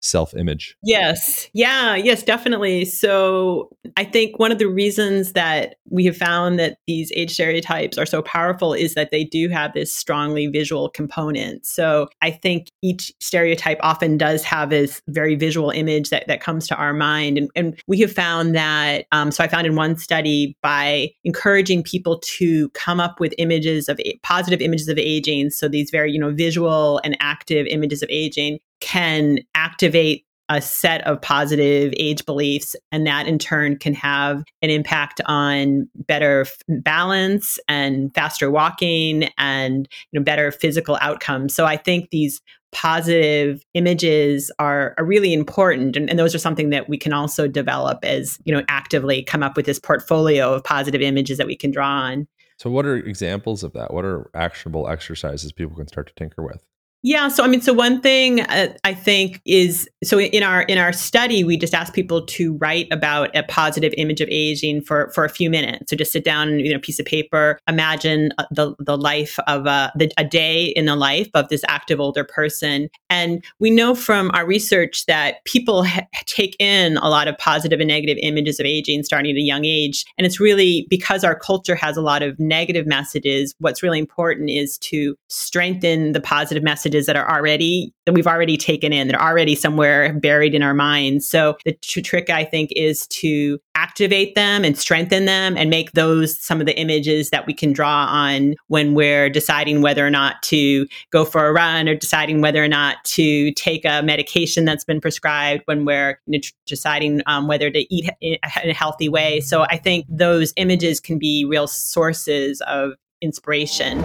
[0.00, 0.76] self image.
[0.82, 1.48] Yes.
[1.52, 1.96] Yeah.
[1.96, 2.84] Yes, definitely.
[2.84, 7.98] So I think one of the reasons that we have found that these age stereotypes
[7.98, 11.66] are so powerful is that they do have this strongly visual component.
[11.66, 16.68] So I think each stereotype often does have this very visual image that, that comes
[16.68, 17.38] to our mind.
[17.38, 21.82] And, and we have found that, um, so I found in one study by encouraging
[21.82, 25.50] people to come up with images of positive images of aging.
[25.50, 31.06] So these very, you know, visual and active images of aging can activate a set
[31.06, 36.56] of positive age beliefs and that in turn can have an impact on better f-
[36.68, 41.54] balance and faster walking and you know better physical outcomes.
[41.54, 42.40] So i think these
[42.72, 47.48] positive images are, are really important and, and those are something that we can also
[47.48, 51.56] develop as you know actively come up with this portfolio of positive images that we
[51.56, 52.26] can draw on.
[52.58, 53.94] So what are examples of that?
[53.94, 56.64] What are actionable exercises people can start to tinker with
[57.04, 60.78] Yeah, so I mean, so one thing uh, I think is so in our in
[60.78, 65.08] our study, we just asked people to write about a positive image of aging for
[65.14, 65.90] for a few minutes.
[65.90, 69.66] So just sit down, you know, piece of paper, imagine uh, the the life of
[69.66, 73.70] a uh, the, a day in the life of this active older person, and we
[73.70, 78.18] know from our research that people ha- take in a lot of positive and negative
[78.22, 81.96] images of aging starting at a young age, and it's really because our culture has
[81.96, 83.54] a lot of negative messages.
[83.60, 88.26] What's really important is to strengthen the positive message messages that are already that we've
[88.26, 91.28] already taken in that are already somewhere buried in our minds.
[91.28, 95.92] So the tr- trick i think is to activate them and strengthen them and make
[95.92, 100.10] those some of the images that we can draw on when we're deciding whether or
[100.10, 104.64] not to go for a run or deciding whether or not to take a medication
[104.64, 109.08] that's been prescribed when we're you know, deciding um, whether to eat in a healthy
[109.08, 109.40] way.
[109.40, 114.02] So i think those images can be real sources of inspiration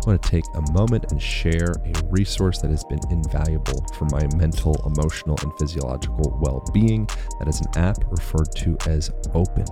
[0.00, 4.06] I want to take a moment and share a resource that has been invaluable for
[4.06, 7.06] my mental, emotional, and physiological well being.
[7.38, 9.66] That is an app referred to as Open.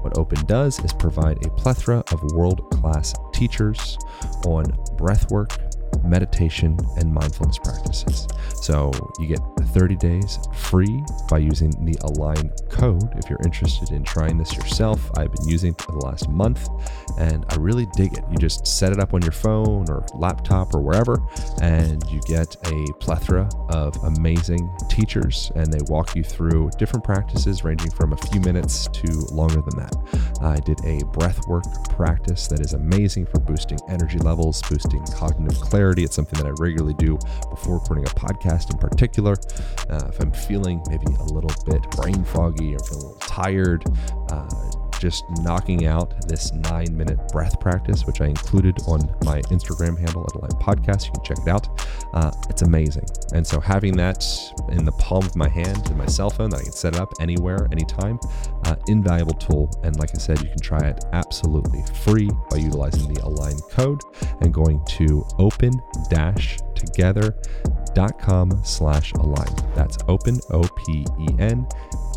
[0.00, 3.98] What Open does is provide a plethora of world class teachers
[4.46, 4.64] on
[4.96, 5.63] breathwork,
[6.04, 8.28] meditation, and mindfulness practices.
[8.62, 9.40] So you get
[9.74, 13.02] 30 days free by using the Align code.
[13.16, 16.68] If you're interested in trying this yourself, I've been using it for the last month
[17.18, 18.24] and I really dig it.
[18.30, 21.18] You just set it up on your phone or laptop or wherever,
[21.60, 27.64] and you get a plethora of amazing teachers, and they walk you through different practices
[27.64, 29.94] ranging from a few minutes to longer than that.
[30.40, 35.60] I did a breath work practice that is amazing for boosting energy levels, boosting cognitive
[35.60, 35.93] clarity.
[36.02, 37.18] It's something that I regularly do
[37.50, 39.36] before recording a podcast in particular.
[39.88, 43.84] Uh, if I'm feeling maybe a little bit brain foggy or feeling a little tired,
[44.30, 44.48] uh,
[44.98, 50.24] just knocking out this nine minute breath practice, which I included on my Instagram handle
[50.28, 51.06] at Align Podcast.
[51.06, 51.68] You can check it out.
[52.12, 53.06] Uh, it's amazing.
[53.32, 54.24] And so having that
[54.70, 57.00] in the palm of my hand in my cell phone that I can set it
[57.00, 58.18] up anywhere, anytime,
[58.64, 59.70] uh, invaluable tool.
[59.82, 64.00] And like I said, you can try it absolutely free by utilizing the Align code
[64.40, 65.72] and going to open
[66.10, 69.54] dash together.com slash align.
[69.74, 71.66] That's open, O P E N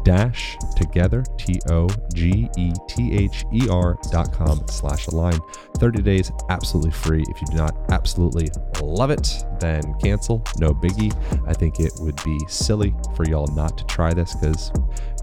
[0.08, 5.38] dash together, T O G E T H E R dot com slash align.
[5.80, 7.24] 30 days absolutely free.
[7.28, 8.48] If you do not absolutely
[8.82, 10.42] love it, then cancel.
[10.60, 11.14] No biggie.
[11.46, 14.72] I think it would be silly for y'all not to try this because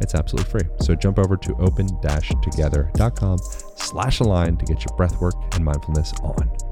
[0.03, 0.69] it's absolutely free.
[0.81, 3.39] So jump over to open dash together.com
[3.77, 6.64] slash align to get your breath work and mindfulness on.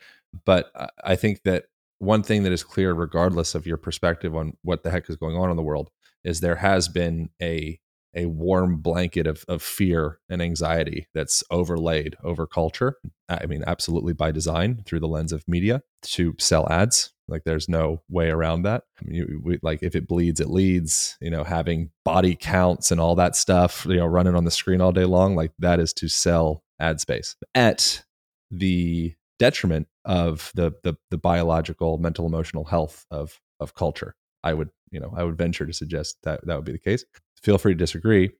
[0.45, 0.71] but
[1.03, 1.65] I think that
[1.99, 5.35] one thing that is clear, regardless of your perspective on what the heck is going
[5.35, 5.91] on in the world,
[6.23, 7.79] is there has been a
[8.15, 12.97] a warm blanket of, of fear and anxiety that's overlaid over culture.
[13.29, 17.13] I mean, absolutely by design through the lens of media to sell ads.
[17.27, 18.83] Like there's no way around that.
[18.99, 21.17] I mean, you, we, like if it bleeds, it leads.
[21.21, 24.81] You know, having body counts and all that stuff, you know, running on the screen
[24.81, 28.03] all day long, like that is to sell ad space at
[28.49, 34.15] the detriment of the the, the biological, mental, emotional health of of culture.
[34.43, 37.05] I would, you know, I would venture to suggest that that would be the case
[37.43, 38.31] feel free to disagree.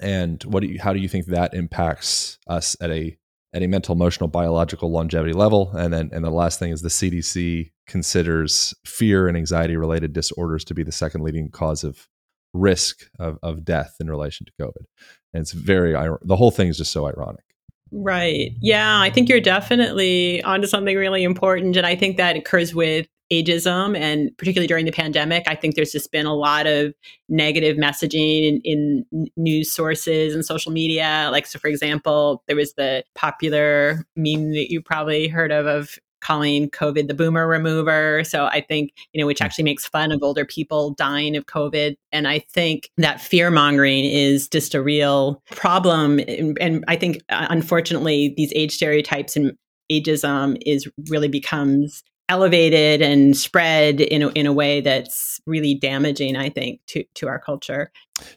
[0.00, 3.16] and what do you how do you think that impacts us at a
[3.52, 5.70] at a mental emotional biological longevity level?
[5.76, 10.64] And then and the last thing is the cdc considers fear and anxiety related disorders
[10.64, 12.08] to be the second leading cause of
[12.54, 14.86] risk of, of death in relation to covid.
[15.32, 17.44] And it's very the whole thing is just so ironic.
[17.92, 18.52] Right.
[18.60, 23.06] Yeah i think you're definitely onto something really important and i think that occurs with
[23.42, 26.94] ageism and particularly during the pandemic i think there's just been a lot of
[27.28, 32.74] negative messaging in, in, news sources and social media like so for example there was
[32.74, 38.24] the popular meme that you probably heard of of calling COVID the boomer remover.
[38.24, 39.44] So I think, you know, which hmm.
[39.44, 41.96] actually makes fun of older people dying of COVID.
[42.10, 46.18] And I think that fear mongering is just a real problem.
[46.20, 49.52] And, and, I think, uh, unfortunately, these age stereotypes and
[49.92, 56.36] ageism is really becomes elevated and spread in a, in a way that's really damaging
[56.36, 57.90] i think to to our culture.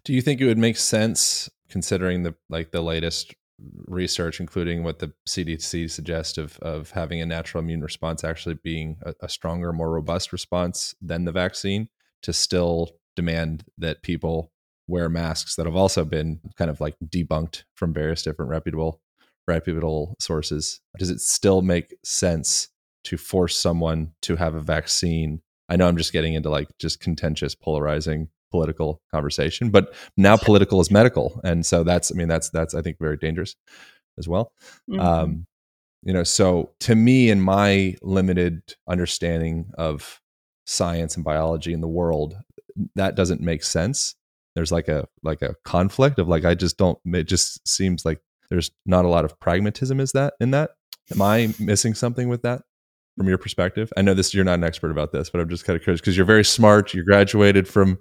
[0.03, 3.33] Do you think it would make sense considering the like the latest
[3.87, 8.97] research including what the cdc suggests of of having a natural immune response actually being
[9.01, 11.89] a, a stronger more robust response than the vaccine
[12.21, 14.51] to still demand that people
[14.87, 19.01] wear masks that have also been kind of like debunked from various different reputable
[19.47, 20.81] reputable sources?
[20.99, 22.69] Does it still make sense
[23.07, 25.41] to force someone to have a vaccine.
[25.69, 30.81] I know I'm just getting into like just contentious, polarizing political conversation, but now political
[30.81, 33.55] is medical, and so that's I mean that's that's I think very dangerous
[34.17, 34.51] as well.
[34.89, 34.99] Mm-hmm.
[34.99, 35.47] Um,
[36.03, 40.21] you know, so to me, in my limited understanding of
[40.65, 42.35] science and biology in the world,
[42.95, 44.15] that doesn't make sense.
[44.53, 46.99] There's like a like a conflict of like I just don't.
[47.05, 50.01] It just seems like there's not a lot of pragmatism.
[50.01, 50.71] Is that in that?
[51.11, 52.63] Am I missing something with that?
[53.17, 53.91] From your perspective?
[53.97, 55.99] I know this you're not an expert about this, but I'm just kind of curious
[55.99, 56.93] because you're very smart.
[56.93, 57.99] You graduated from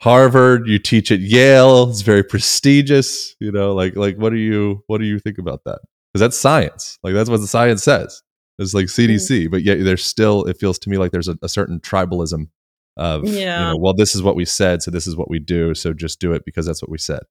[0.00, 0.68] Harvard.
[0.68, 1.90] You teach at Yale.
[1.90, 3.34] It's very prestigious.
[3.40, 5.80] You know, like like what do you what do you think about that?
[6.12, 6.98] Because that's science.
[7.02, 8.22] Like that's what the science says.
[8.58, 9.50] It's like CDC, mm.
[9.50, 12.48] but yet there's still it feels to me like there's a, a certain tribalism
[12.96, 13.68] of yeah.
[13.68, 15.92] you know, well, this is what we said, so this is what we do, so
[15.92, 17.22] just do it because that's what we said.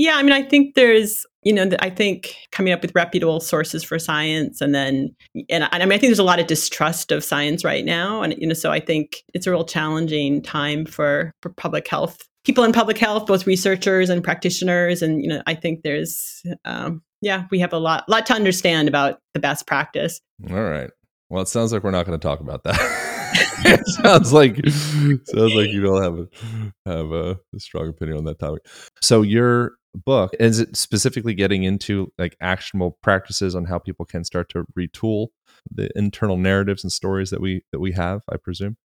[0.00, 3.84] Yeah, I mean, I think there's, you know, I think coming up with reputable sources
[3.84, 5.14] for science, and then,
[5.50, 8.22] and I, I mean, I think there's a lot of distrust of science right now,
[8.22, 12.16] and you know, so I think it's a real challenging time for for public health
[12.46, 17.02] people in public health, both researchers and practitioners, and you know, I think there's, um,
[17.20, 20.22] yeah, we have a lot lot to understand about the best practice.
[20.48, 20.88] All right.
[21.28, 22.80] Well, it sounds like we're not going to talk about that.
[23.66, 28.24] it sounds like sounds like you don't have a have a, a, strong opinion on
[28.24, 28.64] that topic.
[29.02, 34.24] So your book is it specifically getting into like actionable practices on how people can
[34.24, 35.28] start to retool
[35.70, 38.22] the internal narratives and stories that we that we have.
[38.30, 38.76] I presume.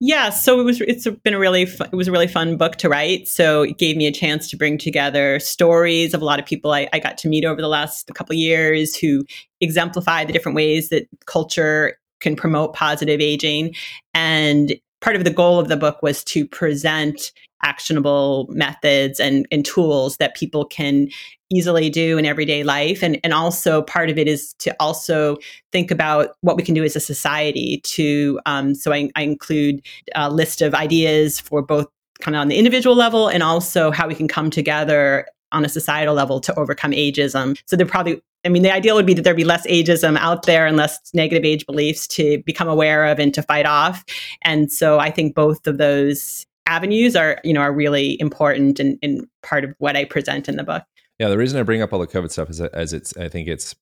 [0.00, 0.80] Yeah, so it was.
[0.80, 1.62] It's been a really.
[1.62, 3.28] It was a really fun book to write.
[3.28, 6.72] So it gave me a chance to bring together stories of a lot of people
[6.72, 9.24] I, I got to meet over the last couple years who
[9.60, 13.74] exemplify the different ways that culture can promote positive aging.
[14.14, 14.74] And
[15.04, 17.30] part of the goal of the book was to present
[17.62, 21.08] actionable methods and, and tools that people can
[21.52, 23.02] easily do in everyday life.
[23.02, 25.36] And, and also part of it is to also
[25.72, 29.84] think about what we can do as a society to um, so I, I include
[30.14, 31.86] a list of ideas for both
[32.20, 35.68] kind of on the individual level and also how we can come together on a
[35.68, 37.58] societal level to overcome ageism.
[37.66, 40.44] So there probably I mean, the ideal would be that there be less ageism out
[40.44, 44.04] there and less negative age beliefs to become aware of and to fight off.
[44.42, 48.98] And so I think both of those avenues are, you know, are really important and,
[49.02, 50.82] and part of what I present in the book.
[51.18, 53.48] Yeah, the reason I bring up all the COVID stuff is as it's I think
[53.48, 53.74] it's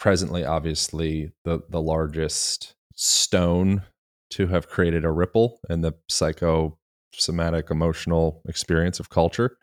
[0.00, 3.82] presently obviously the the largest stone
[4.30, 6.77] to have created a ripple in the psycho
[7.12, 9.56] somatic emotional experience of culture.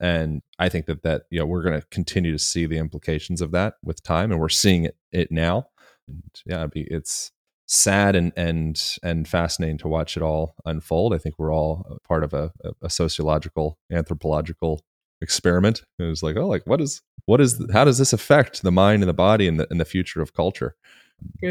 [0.00, 3.40] And i think that that you know we're going to continue to see the implications
[3.40, 5.66] of that with time and we're seeing it, it now.
[6.08, 7.32] And yeah be, it's
[7.66, 11.14] sad and and and fascinating to watch it all unfold.
[11.14, 14.84] I think we're all part of a, a sociological anthropological
[15.20, 15.82] experiment.
[15.98, 19.02] It was like oh like what is what is how does this affect the mind
[19.02, 20.74] and the body and the, and the future of culture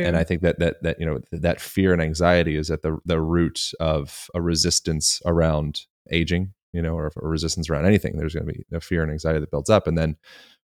[0.06, 2.98] And I think that that that you know that fear and anxiety is at the
[3.06, 8.18] the root of a resistance around aging, you know, or a resistance around anything.
[8.18, 10.18] There's going to be a fear and anxiety that builds up, and then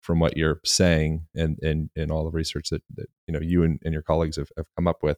[0.01, 3.63] from what you're saying and and in all the research that, that you know you
[3.63, 5.17] and, and your colleagues have, have come up with,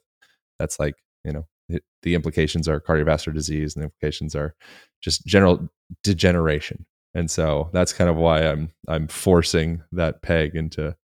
[0.60, 4.56] that's like you know it, the implications are cardiovascular disease, and the implications are
[5.02, 5.70] just general
[6.04, 6.86] degeneration.
[7.14, 10.96] And so that's kind of why I'm I'm forcing that peg into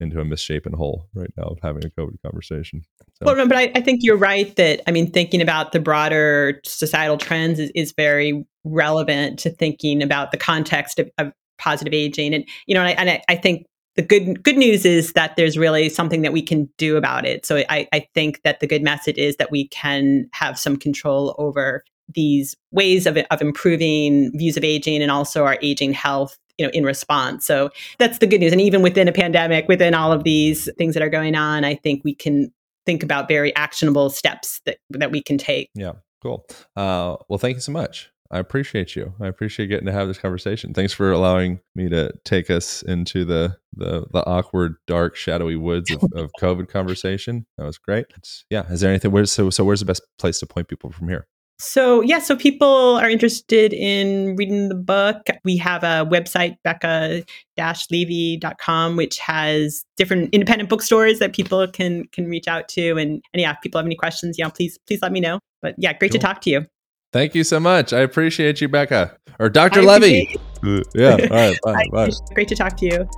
[0.00, 2.82] into a misshapen hole right now of having a COVID conversation.
[3.14, 3.26] So.
[3.26, 7.18] Well, but I, I, think you're right that I mean, thinking about the broader societal
[7.18, 12.34] trends is, is very relevant to thinking about the context of, of positive aging.
[12.34, 15.34] And, you know, and I, and I, I think the good good news is that
[15.36, 17.44] there's really something that we can do about it.
[17.44, 21.34] So I, I think that the good message is that we can have some control
[21.36, 21.82] over
[22.14, 26.70] these ways of, of improving views of aging and also our aging health you know
[26.72, 30.24] in response so that's the good news and even within a pandemic within all of
[30.24, 32.52] these things that are going on i think we can
[32.84, 35.92] think about very actionable steps that that we can take yeah
[36.22, 36.46] cool
[36.76, 39.14] uh, well thank you so much I appreciate you.
[39.20, 40.74] I appreciate getting to have this conversation.
[40.74, 45.90] Thanks for allowing me to take us into the the, the awkward, dark, shadowy woods
[45.90, 47.46] of, of COVID conversation.
[47.56, 48.06] That was great.
[48.16, 48.70] It's, yeah.
[48.70, 49.12] Is there anything?
[49.12, 49.64] Where's so so?
[49.64, 51.26] Where's the best place to point people from here?
[51.60, 55.26] So, yeah, so people are interested in reading the book.
[55.44, 62.46] We have a website, becca-levy.com, which has different independent bookstores that people can can reach
[62.46, 62.96] out to.
[62.96, 65.40] And, and yeah, if people have any questions, yeah, please please let me know.
[65.60, 66.20] But yeah, great cool.
[66.20, 66.64] to talk to you.
[67.12, 67.92] Thank you so much.
[67.92, 69.16] I appreciate you, Becca.
[69.40, 69.80] Or Dr.
[69.80, 70.36] I Levy.
[70.62, 71.12] Uh, yeah.
[71.12, 71.58] All right.
[71.64, 71.86] Bye.
[71.90, 72.10] bye.
[72.34, 73.08] Great to talk to you.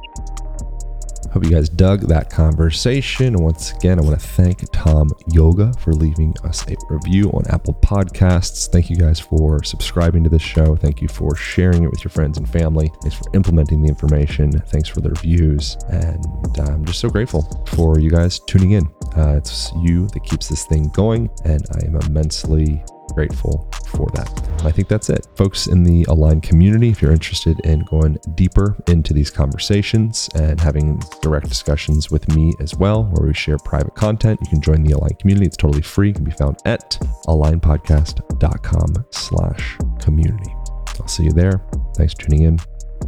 [1.32, 3.34] Hope you guys dug that conversation.
[3.34, 7.74] Once again, I want to thank Tom Yoga for leaving us a review on Apple
[7.74, 8.68] Podcasts.
[8.68, 10.74] Thank you guys for subscribing to this show.
[10.74, 12.90] Thank you for sharing it with your friends and family.
[13.02, 14.50] Thanks for implementing the information.
[14.50, 15.76] Thanks for the reviews.
[15.90, 16.24] And
[16.58, 18.86] I'm just so grateful for you guys tuning in.
[19.16, 24.28] Uh, it's you that keeps this thing going, and I am immensely grateful for that.
[24.64, 25.26] I think that's it.
[25.36, 30.60] Folks in the Align community, if you're interested in going deeper into these conversations and
[30.60, 34.82] having direct discussions with me as well, where we share private content, you can join
[34.82, 35.46] the Align community.
[35.46, 36.10] It's totally free.
[36.10, 40.54] It can be found at alignpodcast.com slash community.
[41.00, 41.62] I'll see you there.
[41.96, 42.58] Thanks for tuning in.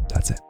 [0.08, 0.40] That's it.